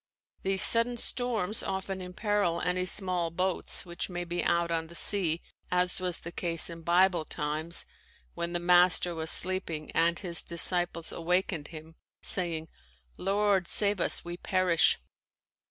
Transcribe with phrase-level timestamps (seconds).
[0.41, 5.43] These sudden storms often imperil any small boats which may be out on the sea
[5.69, 7.85] as was the case in Bible times
[8.33, 12.67] when the Master was sleeping and his disciples awakened him, saying:
[13.17, 14.97] "Lord, save us; we perish."